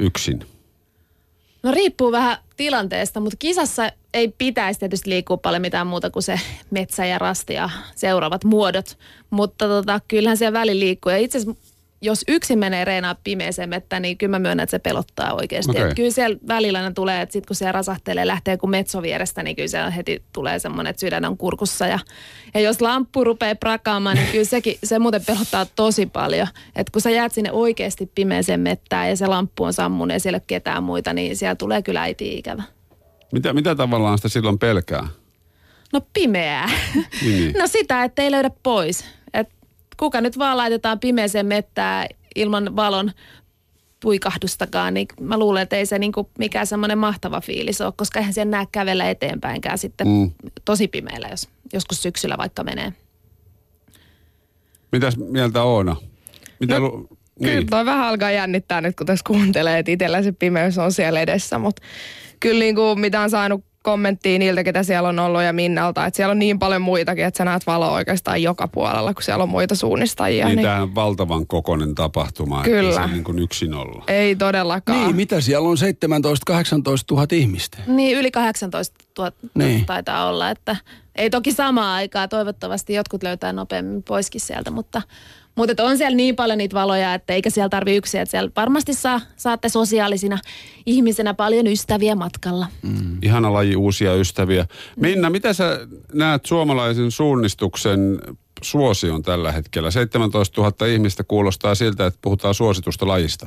[0.00, 0.40] yksin?
[1.62, 6.40] No riippuu vähän tilanteesta, mutta kisassa ei pitäisi tietysti liikkua paljon mitään muuta kuin se
[6.70, 8.98] metsä ja rasti ja seuraavat muodot.
[9.30, 11.10] Mutta tota, kyllähän siellä väli liikkuu.
[11.10, 11.68] Ja itse asiassa
[12.02, 15.70] jos yksin menee reenaa pimeeseen mettään, niin kyllä mä myönnän, että se pelottaa oikeasti.
[15.70, 15.94] Okay.
[15.94, 19.56] Kyllä siellä välillä aina tulee, että sit kun siellä rasahtelee lähtee kun metso vierestä, niin
[19.56, 21.86] kyllä siellä heti tulee semmoinen, että sydän on kurkussa.
[21.86, 21.98] Ja,
[22.54, 26.48] ja jos lamppu rupeaa prakaamaan, niin kyllä sekin, se muuten pelottaa tosi paljon.
[26.76, 30.36] Että kun sä jäät sinne oikeasti pimeeseen mettään ja se lamppu on sammunut ja siellä
[30.36, 32.62] ei ole ketään muita, niin siellä tulee kyllä äiti ikävä.
[33.32, 35.08] Mitä, mitä tavallaan sitä silloin pelkää?
[35.92, 36.70] No pimeää.
[37.22, 37.54] Niin.
[37.58, 39.04] No sitä, että ei löydä pois.
[39.34, 39.48] Et
[39.96, 43.10] kuka nyt vaan laitetaan pimeeseen mettää ilman valon
[44.00, 48.34] puikahdustakaan, niin mä luulen, että ei se niinku mikään semmoinen mahtava fiilis ole, koska eihän
[48.34, 50.30] sen näe kävellä eteenpäinkään sitten mm.
[50.64, 52.92] tosi pimeällä, jos joskus syksyllä vaikka menee.
[54.92, 55.96] Mitäs mieltä Oona?
[56.60, 57.66] Mitä No, lu- Kyllä niin.
[57.66, 61.58] toi vähän alkaa jännittää nyt, kun tässä kuuntelee, että itsellä se pimeys on siellä edessä.
[61.58, 61.82] Mutta
[62.40, 66.16] kyllä niin kuin, mitä on saanut kommenttia niiltä, ketä siellä on ollut ja Minnalta, että
[66.16, 69.48] siellä on niin paljon muitakin, että sä näet valoa oikeastaan joka puolella, kun siellä on
[69.48, 70.46] muita suunnistajia.
[70.46, 72.62] Niin, Niin, tämähän on valtavan kokoinen tapahtuma.
[72.62, 72.90] Kyllä.
[72.90, 74.04] Että se niin kuin yksin olla.
[74.08, 75.04] Ei todellakaan.
[75.04, 75.80] Niin, mitä siellä on 17-18
[77.10, 77.78] 000 ihmistä?
[77.86, 79.68] Niin, yli 18 000 Niin.
[79.68, 79.86] niin.
[79.86, 80.76] taitaa olla, että
[81.16, 85.02] ei toki samaa aikaa, toivottavasti jotkut löytää nopeammin poiskin sieltä, mutta,
[85.58, 88.20] Mutta on siellä niin paljon niitä valoja, että eikä siellä tarvi yksin.
[88.20, 90.38] Että siellä varmasti saa, saatte sosiaalisina
[90.86, 92.66] ihmisenä paljon ystäviä matkalla.
[92.82, 93.18] Mm.
[93.22, 94.66] Ihana laji uusia ystäviä.
[94.96, 98.20] Minna, mitä sä näet suomalaisen suunnistuksen
[98.62, 99.90] suosion tällä hetkellä?
[99.90, 103.46] 17 000 ihmistä kuulostaa siltä, että puhutaan suositusta lajista.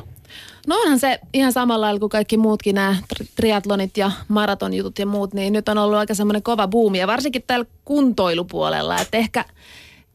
[0.67, 2.95] No onhan se ihan samalla lailla kuin kaikki muutkin nämä
[3.35, 7.43] triatlonit ja maratonjutut ja muut, niin nyt on ollut aika semmoinen kova buumi ja varsinkin
[7.47, 9.45] täällä kuntoilupuolella, että ehkä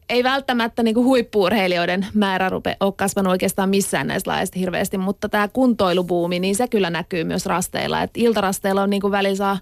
[0.09, 5.47] ei välttämättä niin huippuurheilijoiden määrä rupe, ole kasvanut oikeastaan missään näistä laajasti hirveästi, mutta tämä
[5.47, 8.01] kuntoilubuumi, niin se kyllä näkyy myös rasteilla.
[8.01, 9.59] Et iltarasteilla on niin kuin välillä saa,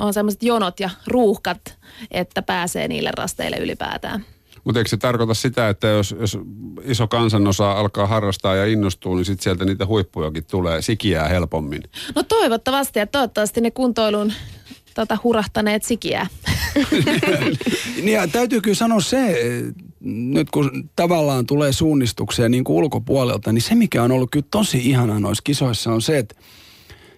[0.00, 1.78] on semmoiset jonot ja ruuhkat,
[2.10, 4.24] että pääsee niille rasteille ylipäätään.
[4.64, 6.38] Mutta eikö se tarkoita sitä, että jos, jos
[6.84, 11.82] iso kansanosa alkaa harrastaa ja innostuu, niin sitten sieltä niitä huippujakin tulee sikiää helpommin?
[12.14, 14.32] No toivottavasti ja toivottavasti ne kuntoilun
[14.96, 16.26] tota, hurahtaneet sikiää.
[18.02, 19.42] niin ja täytyy kyllä sanoa se,
[20.00, 24.78] nyt kun tavallaan tulee suunnistuksia niin kuin ulkopuolelta, niin se mikä on ollut kyllä tosi
[24.78, 26.34] ihana noissa kisoissa on se, että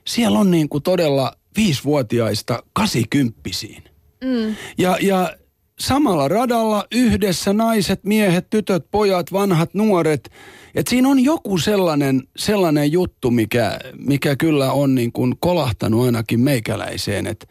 [0.06, 3.82] siellä on niin kuin todella viisivuotiaista kasikymppisiin.
[4.24, 4.54] Mm.
[4.78, 5.36] Ja, ja
[5.78, 10.30] samalla radalla yhdessä naiset, miehet, tytöt, pojat, vanhat, nuoret.
[10.78, 16.40] Et siinä on joku sellainen, sellainen juttu, mikä, mikä kyllä on niin kuin kolahtanut ainakin
[16.40, 17.46] meikäläiseen, että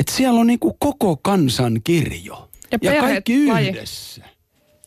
[0.00, 2.48] et siellä on niin kuin koko kansan kirjo.
[2.70, 4.24] Ja, ja kaikki yhdessä.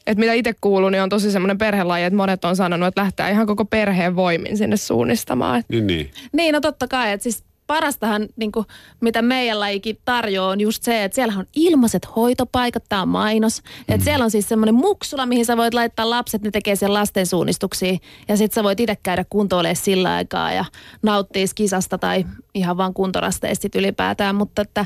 [0.07, 3.31] Et mitä itse kuuluu, niin on tosi semmoinen perhelaji, että monet on sanonut, että lähtee
[3.31, 5.63] ihan koko perheen voimin sinne suunnistamaan.
[5.69, 6.11] Niin, niin.
[6.33, 7.11] Niin, no totta kai.
[7.11, 8.65] Että siis parastahan, niin kuin,
[9.01, 13.61] mitä meidän lajikin tarjoaa, on just se, että siellä on ilmaiset hoitopaikat, tämä on mainos.
[13.61, 13.93] Mm.
[13.93, 17.25] Että siellä on siis semmoinen muksula, mihin sä voit laittaa lapset, ne tekee sen lasten
[17.25, 17.97] suunnistuksia.
[18.27, 20.65] Ja sit sä voit itse käydä kuntoilemaan sillä aikaa ja
[21.03, 24.35] nauttia kisasta tai ihan vaan kuntorasteista ylipäätään.
[24.35, 24.85] Mutta että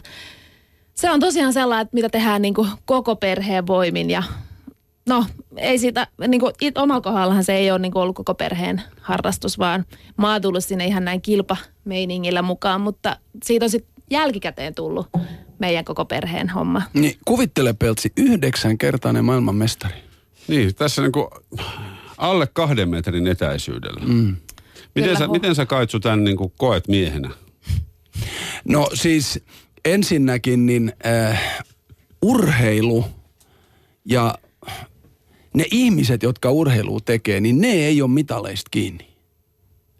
[0.93, 4.23] se on tosiaan sellainen, että mitä tehdään niin kuin koko perheen voimin ja
[5.10, 5.26] no
[5.58, 8.82] ei siitä, niin kuin it, omalla kohdallahan se ei ole niin kuin ollut koko perheen
[9.02, 9.86] harrastus, vaan
[10.17, 15.08] mä oon tullut sinne ihan näin kilpameiningillä mukaan, mutta siitä on sitten jälkikäteen tullut
[15.60, 16.82] meidän koko perheen homma.
[16.93, 19.95] Niin, kuvittele Peltsi, yhdeksänkertainen maailmanmestari.
[20.48, 21.28] Niin, tässä niin kuin
[22.17, 24.06] alle kahden metrin etäisyydellä.
[24.06, 24.36] Mm.
[24.95, 27.30] Miten, sä, miten sä Kaitsu tämän niin kuin koet miehenä?
[28.67, 29.43] No siis
[29.86, 31.63] ensinnäkin niin äh,
[32.22, 33.06] urheilu
[34.06, 34.36] ja
[35.53, 39.09] ne ihmiset, jotka urheilu tekee, niin ne ei ole mitaleista kiinni.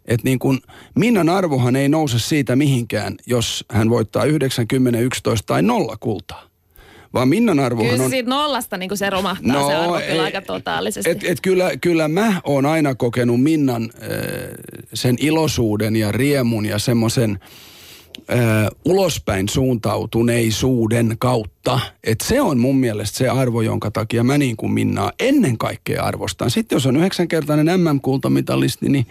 [0.04, 0.60] Et niin kun
[0.94, 6.50] Minnan arvohan ei nouse siitä mihinkään, jos hän voittaa 90, 11 tai nolla kultaa.
[7.14, 8.10] Vaan Minnan arvohan kyllä on...
[8.10, 11.10] siitä nollasta niin se romahtaa no, se arvo ei, kyllä aika totaalisesti.
[11.10, 14.08] Et, et kyllä, kyllä mä oon aina kokenut Minnan äh,
[14.94, 17.38] sen ilosuuden ja riemun ja semmoisen
[18.18, 18.34] ö,
[18.84, 21.80] ulospäin suuntautuneisuuden kautta.
[22.04, 26.02] Että se on mun mielestä se arvo, jonka takia mä niin kuin Minnaa ennen kaikkea
[26.02, 26.50] arvostan.
[26.50, 29.06] Sitten jos on yhdeksänkertainen MM-kultamitalisti, niin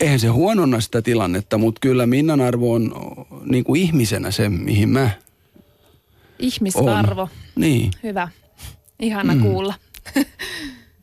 [0.00, 2.94] eihän se huononna sitä tilannetta, mutta kyllä Minnan arvo on
[3.44, 5.10] niin kuin ihmisenä se, mihin mä
[6.38, 7.28] Ihmisarvo.
[7.56, 7.90] Niin.
[8.02, 8.28] Hyvä.
[9.00, 9.42] Ihana mm.
[9.42, 9.74] kuulla.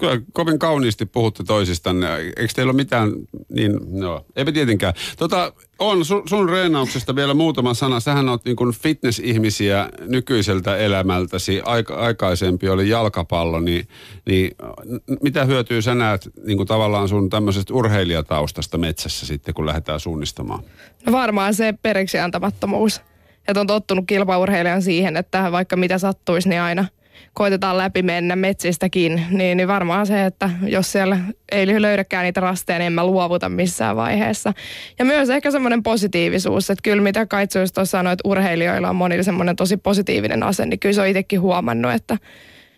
[0.02, 2.18] Kyllä kovin kauniisti puhutte toisistanne.
[2.18, 3.12] Eikö teillä ole mitään,
[3.50, 4.94] niin no, eipä tietenkään.
[5.18, 8.00] Tota, on sun, sun reenauksesta vielä muutama sana.
[8.00, 11.62] Sähän oot niin kuin fitness-ihmisiä nykyiseltä elämältäsi.
[11.66, 13.88] Aika, aikaisempi oli jalkapallo, niin,
[14.26, 14.52] niin
[15.22, 20.64] mitä hyötyä sä näet niin kuin tavallaan sun tämmöisestä urheilijataustasta metsässä sitten, kun lähdetään suunnistamaan?
[21.06, 23.02] No varmaan se periksi antamattomuus.
[23.48, 26.86] Että on tottunut kilpaurheilijan siihen, että vaikka mitä sattuisi, niin aina–
[27.34, 31.18] koitetaan läpi mennä metsistäkin, niin, niin varmaan se, että jos siellä
[31.52, 34.54] ei löydäkään niitä rasteja, niin en mä luovuta missään vaiheessa.
[35.00, 38.96] Ja myös ehkä semmoinen positiivisuus, että kyllä mitä Kaitsu just tuossa sanoi, että urheilijoilla on
[38.96, 42.18] monilla semmoinen tosi positiivinen asenne, niin kyllä se on itsekin huomannut, että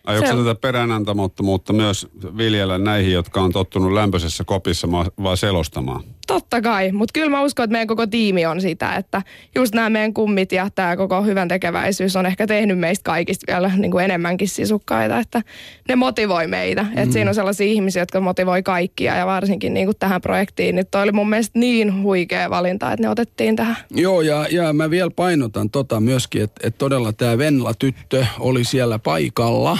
[0.07, 0.37] Aiotko se...
[0.37, 4.87] tätä peräänantamottomuutta myös viljellä näihin, jotka on tottunut lämpöisessä kopissa
[5.23, 6.03] vaan selostamaan?
[6.27, 9.21] Totta kai, mutta kyllä mä uskon, että meidän koko tiimi on sitä, että
[9.55, 13.71] just nämä meidän kummit ja tämä koko hyvän tekeväisyys on ehkä tehnyt meistä kaikista vielä
[13.77, 15.41] niin kuin enemmänkin sisukkaita, että
[15.89, 16.83] ne motivoi meitä.
[16.83, 16.97] Mm.
[16.97, 20.87] Että siinä on sellaisia ihmisiä, jotka motivoi kaikkia ja varsinkin niin kuin tähän projektiin, niin
[20.91, 23.77] toi oli mun mielestä niin huikea valinta, että ne otettiin tähän.
[23.91, 28.99] Joo ja, ja mä vielä painotan tota myöskin, että, että todella tämä Venla-tyttö oli siellä
[28.99, 29.77] paikalla,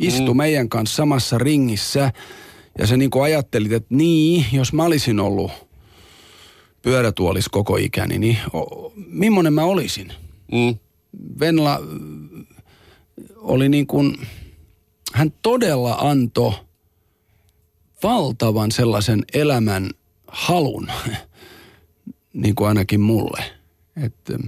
[0.00, 0.36] istui mm.
[0.36, 2.12] meidän kanssa samassa ringissä
[2.78, 5.50] ja se niin ajattelit, että niin, jos mä olisin ollut
[6.82, 10.12] pyörätuolis koko ikäni, niin o, millainen mä olisin?
[10.52, 10.78] Mm.
[11.40, 11.80] Venla
[13.36, 14.26] oli niin kuin,
[15.12, 16.52] hän todella antoi
[18.02, 19.90] valtavan sellaisen elämän
[20.26, 20.88] halun,
[22.32, 23.44] niin kuin ainakin mulle.
[24.02, 24.38] Että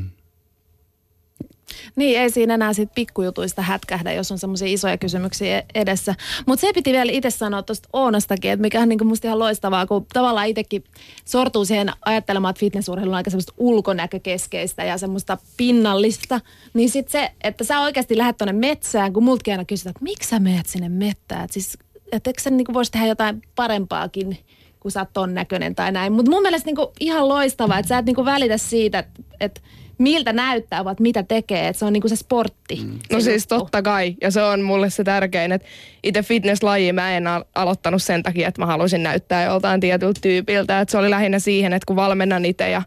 [1.97, 6.15] Niin, ei siinä enää sit pikkujutuista hätkähdä, jos on semmoisia isoja kysymyksiä edessä.
[6.47, 9.87] Mutta se piti vielä itse sanoa tuosta Oonastakin, että mikä on niinku musta ihan loistavaa,
[9.87, 10.85] kun tavallaan itsekin
[11.25, 16.41] sortuu siihen ajattelemaan, että fitnessurheilu on aika semmoista ulkonäkökeskeistä ja semmoista pinnallista.
[16.75, 20.29] Niin sitten se, että sä oikeasti lähdet tuonne metsään, kun multkin aina kysytään, että miksi
[20.29, 21.45] sä meet sinne mettään?
[21.45, 21.79] Et siis,
[22.13, 24.39] että eikö sä niinku voisi tehdä jotain parempaakin
[24.83, 26.13] kun sä oot ton näköinen tai näin.
[26.13, 29.63] Mutta mun mielestä niinku ihan loistavaa, että sä et niinku välitä siitä, että et
[30.03, 31.69] miltä näyttää, vaan mitä tekee.
[31.69, 32.81] Että se on niinku se sportti.
[32.85, 32.99] Mm.
[33.13, 35.69] No siis totta kai, ja se on mulle se tärkein, että
[36.03, 40.81] itse fitnesslaji mä en al- aloittanut sen takia, että mä haluaisin näyttää joltain tietyltä tyypiltä.
[40.81, 42.83] Että se oli lähinnä siihen, että kun valmennan itse ja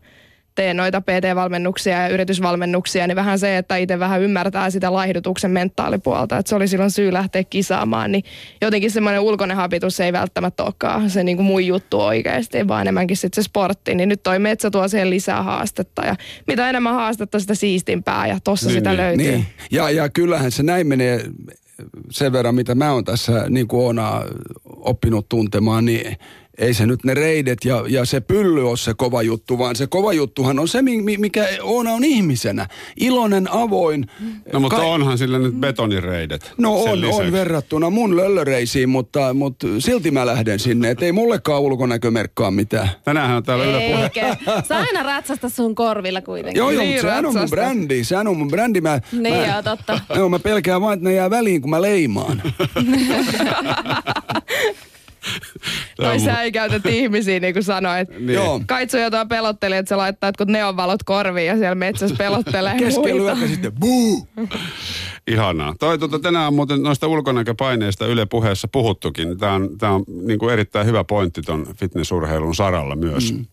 [0.56, 6.38] teen noita PT-valmennuksia ja yritysvalmennuksia, niin vähän se, että itse vähän ymmärtää sitä laihdutuksen mentaalipuolta,
[6.38, 8.24] että se oli silloin syy lähteä kisaamaan, niin
[8.62, 13.18] jotenkin semmoinen ulkoinen habitus ei välttämättä olekaan se niin kuin mun juttu oikeasti, vaan enemmänkin
[13.18, 16.16] sitten se sportti, niin nyt toi metsä tuo siihen lisää haastetta ja
[16.48, 18.98] mitä enemmän haastetta, sitä siistimpää ja tossa Niin, sitä niin.
[18.98, 19.28] löytyy.
[19.28, 19.46] Niin.
[19.72, 21.26] Ja, ja kyllähän se näin menee
[22.12, 24.22] sen verran, mitä mä oon tässä niin kuin Oona
[24.68, 26.18] oppinut tuntemaan, niin
[26.58, 29.88] ei se nyt ne reidet ja, ja se pylly ole se kova juttu, vaan se
[29.88, 32.68] kova juttuhan on se, mi- mi- mikä Oona on ihmisenä.
[33.00, 34.06] Iloinen, avoin.
[34.54, 36.54] No mutta Ka- onhan sillä nyt betonireidet.
[36.58, 37.22] No on, lisäksi.
[37.22, 42.90] on verrattuna mun löllöreisiin, mutta, mutta silti mä lähden sinne, että ei mullekaan ulkonäkömerkkaa mitään.
[43.04, 44.04] Tänäänhän on täällä Yle Puhe.
[44.04, 44.38] Eikä.
[44.68, 46.60] Sä aina ratsasta sun korvilla kuitenkin.
[46.60, 48.82] Joo, joo, Niin, mutta sehän on mun brändi, sehän on mun brändi.
[48.82, 50.00] Mä, Niin mä, joo, totta.
[50.16, 52.42] Joo, mä pelkään vaan, että ne jää väliin, kun mä leimaan.
[55.98, 58.10] Tai on sä ei käytä ihmisiä, niin kuin sanoit.
[58.10, 58.34] Niin.
[58.34, 58.62] Joo.
[58.68, 63.72] Kaitsu jotain pelotteli, että sä laittaa jotkut neonvalot korviin ja siellä metsässä pelottelee Keskellä sitten
[63.80, 64.28] buu!
[65.28, 65.76] Ihanaa.
[65.80, 69.38] Toi, tota, tänään on muuten noista ulkonäköpaineista Yle puheessa puhuttukin.
[69.38, 73.34] Tämä on, tää on niin kuin erittäin hyvä pointti ton fitnessurheilun saralla myös.
[73.34, 73.46] Mm.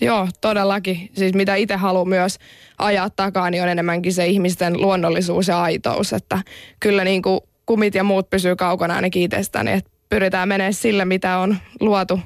[0.00, 1.10] Joo, todellakin.
[1.12, 2.38] Siis mitä itse haluan myös
[2.78, 6.12] ajaa takaa, niin on enemmänkin se ihmisten luonnollisuus ja aitous.
[6.12, 6.42] Että
[6.80, 9.72] kyllä niin kuin kumit ja muut pysyy kaukana ainakin itsestäni.
[9.72, 12.20] Että pyritään menemään sillä, mitä on luotu,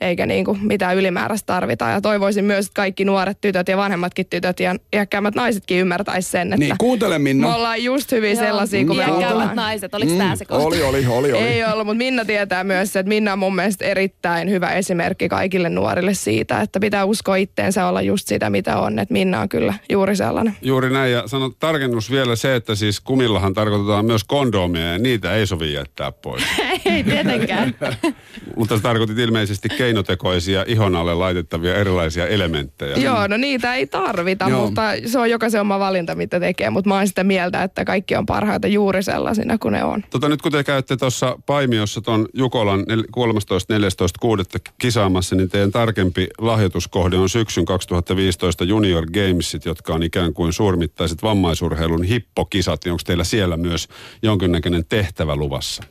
[0.00, 1.84] eikä niin kuin mitään ylimääräistä tarvita.
[1.88, 6.52] Ja toivoisin myös, että kaikki nuoret tytöt ja vanhemmatkin tytöt ja iäkkäämmät naisetkin ymmärtäisi sen,
[6.52, 7.48] että Niin, kuuntele Minna.
[7.48, 8.44] me ollaan just hyvin Joo.
[8.44, 9.56] sellaisia kuin me Iäkkäämmät ollaan.
[9.56, 10.66] naiset, oliko tää se kohta?
[10.66, 11.42] oli, oli, oli, oli.
[11.42, 15.68] Ei ollut, mutta Minna tietää myös, että Minna on mun mielestä erittäin hyvä esimerkki kaikille
[15.68, 18.98] nuorille siitä, että pitää uskoa itteensä olla just sitä, mitä on.
[18.98, 20.56] Että Minna on kyllä juuri sellainen.
[20.62, 21.12] Juuri näin.
[21.12, 25.72] Ja sano tarkennus vielä se, että siis kumillahan tarkoitetaan myös kondomia ja niitä ei sovi
[25.72, 26.42] jättää pois.
[26.94, 27.74] Ei tietenkään.
[28.56, 32.96] Mutta sä tarkoitit ilmeisesti keinotekoisia ihon alle laitettavia erilaisia elementtejä.
[32.96, 34.66] Joo, no niitä ei tarvita, Joo.
[34.66, 36.70] mutta se on jokaisen oma valinta, mitä tekee.
[36.70, 40.04] Mutta mä oon sitä mieltä, että kaikki on parhaita juuri sellaisina kuin ne on.
[40.10, 44.72] Tota, nyt kun te käytte tuossa Paimiossa tuon Jukolan nel- 13.14.6.
[44.78, 51.22] kisaamassa, niin teidän tarkempi lahjoituskohde on syksyn 2015 Junior Gamesit, jotka on ikään kuin suurmittaiset
[51.22, 52.84] vammaisurheilun hippokisat.
[52.84, 53.88] Niin onko teillä siellä myös
[54.22, 55.82] jonkinnäköinen tehtävä luvassa?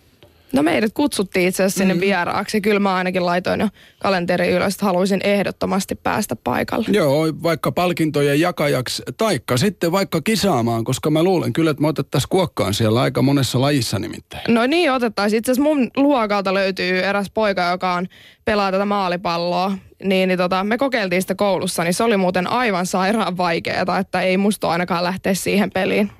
[0.53, 1.99] No meidät kutsuttiin itse asiassa sinne mm.
[1.99, 2.61] vieraaksi.
[2.61, 3.67] Kyllä mä ainakin laitoin jo
[3.99, 6.85] kalenteri ylös, että haluaisin ehdottomasti päästä paikalle.
[6.91, 12.29] Joo, vaikka palkintojen jakajaksi, taikka sitten vaikka kisaamaan, koska mä luulen kyllä, että me otettaisiin
[12.29, 14.53] kuokkaan siellä aika monessa lajissa nimittäin.
[14.53, 15.37] No niin, otettaisiin.
[15.37, 18.07] Itse asiassa mun luokalta löytyy eräs poika, joka on
[18.45, 19.77] pelaa tätä maalipalloa.
[20.03, 24.21] Niin, niin tota, me kokeiltiin sitä koulussa, niin se oli muuten aivan sairaan vaikeaa, että
[24.21, 26.11] ei musta ainakaan lähteä siihen peliin.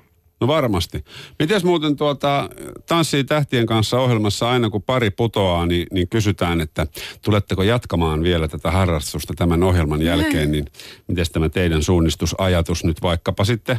[0.42, 1.04] No varmasti.
[1.38, 2.50] Mites muuten tuota,
[2.86, 6.86] Tanssii tähtien kanssa ohjelmassa aina kun pari putoaa, niin, niin kysytään, että
[7.24, 10.64] tuletteko jatkamaan vielä tätä harrastusta tämän ohjelman jälkeen, niin
[11.08, 13.78] miten tämä teidän suunnistusajatus nyt vaikkapa sitten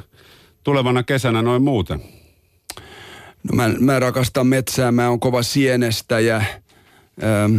[0.63, 1.99] tulevana kesänä noin muuten?
[3.43, 6.35] No mä, mä rakastan metsää, mä oon kova sienestäjä.
[7.23, 7.55] Ähm,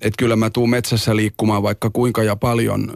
[0.00, 2.92] että kyllä mä tuun metsässä liikkumaan vaikka kuinka ja paljon.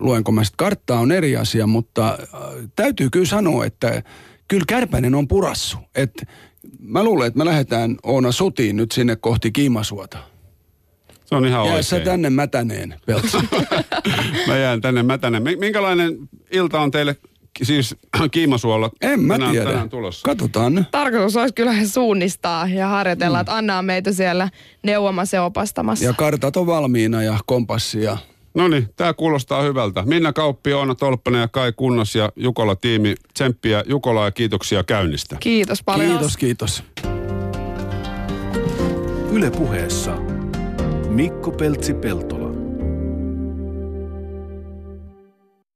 [0.00, 2.40] Luenko mä sit karttaa on eri asia, mutta äh,
[2.76, 4.02] täytyy kyllä sanoa, että
[4.48, 5.78] kyllä Kärpänen on purassu.
[5.94, 6.22] Et
[6.80, 10.18] mä luulen, että me lähdetään Oona Sutiin nyt sinne kohti Kiimasuota.
[11.24, 12.10] Se on ihan Jää sä oikein.
[12.10, 13.36] tänne mätäneen, Peltsi.
[14.46, 15.42] Mä jään tänne mätäneen.
[15.42, 16.16] Mi- Minkälainen
[16.52, 17.16] ilta on teille
[17.62, 17.96] siis
[18.30, 19.70] Kiimasuolla En mä tänään, tiedä.
[19.70, 20.24] tänään tulossa?
[20.24, 20.86] Katsotaan.
[20.90, 23.40] Tarkoitus olisi kyllä suunnistaa ja harjoitella, mm.
[23.40, 24.48] että Anna on meitä siellä
[24.82, 26.04] neuvomassa ja opastamassa.
[26.04, 28.16] Ja kartat on valmiina ja kompassi ja
[28.54, 30.02] No niin, tämä kuulostaa hyvältä.
[30.06, 33.14] Minna Kauppi, Oona Tolppanen ja Kai Kunnas ja Jukola tiimi.
[33.34, 35.36] Tsemppiä Jukola ja kiitoksia käynnistä.
[35.40, 36.10] Kiitos paljon.
[36.10, 36.84] kiitos, kiitos.
[39.32, 40.16] Yle puheessa
[41.08, 42.51] Mikko Peltsi-Peltola.